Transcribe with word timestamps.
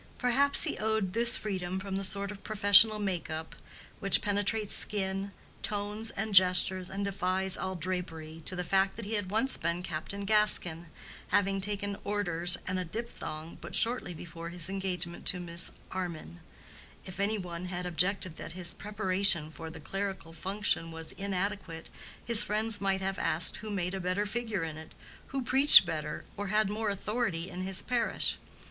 Perhaps 0.17 0.63
he 0.63 0.79
owed 0.79 1.13
this 1.13 1.37
freedom 1.37 1.79
from 1.79 1.95
the 1.95 2.03
sort 2.03 2.31
of 2.31 2.41
professional 2.41 2.97
make 2.97 3.29
up 3.29 3.53
which 3.99 4.19
penetrates 4.23 4.73
skin, 4.75 5.31
tones 5.61 6.09
and 6.09 6.33
gestures 6.33 6.89
and 6.89 7.05
defies 7.05 7.55
all 7.55 7.75
drapery, 7.75 8.41
to 8.45 8.55
the 8.55 8.63
fact 8.63 8.95
that 8.95 9.05
he 9.05 9.13
had 9.13 9.29
once 9.29 9.57
been 9.57 9.83
Captain 9.83 10.25
Gaskin, 10.25 10.87
having 11.27 11.61
taken 11.61 11.97
orders 12.03 12.57
and 12.65 12.79
a 12.79 12.83
diphthong 12.83 13.59
but 13.61 13.75
shortly 13.75 14.15
before 14.15 14.49
his 14.49 14.69
engagement 14.69 15.27
to 15.27 15.39
Miss 15.39 15.71
Armyn. 15.91 16.39
If 17.05 17.19
any 17.19 17.37
one 17.37 17.65
had 17.67 17.85
objected 17.85 18.37
that 18.37 18.53
his 18.53 18.73
preparation 18.73 19.51
for 19.51 19.69
the 19.69 19.79
clerical 19.79 20.33
function 20.33 20.89
was 20.89 21.11
inadequate, 21.11 21.91
his 22.25 22.41
friends 22.43 22.81
might 22.81 23.01
have 23.01 23.19
asked 23.19 23.57
who 23.57 23.69
made 23.69 23.93
a 23.93 23.99
better 23.99 24.25
figure 24.25 24.63
in 24.63 24.77
it, 24.77 24.95
who 25.27 25.43
preached 25.43 25.85
better 25.85 26.23
or 26.37 26.47
had 26.47 26.71
more 26.71 26.89
authority 26.89 27.51
in 27.51 27.61
his 27.61 27.83
parish? 27.83 28.39